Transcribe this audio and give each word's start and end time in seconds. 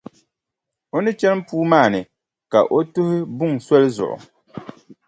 O 0.95 0.97
ni 1.03 1.11
chani 1.19 1.45
puu 1.47 1.63
maa 1.71 1.87
ni, 1.93 1.99
ka 2.51 2.59
o 2.75 2.79
tuhi 2.93 3.17
buŋa 3.37 3.63
soli 3.67 3.87
zuɣu. 3.95 4.17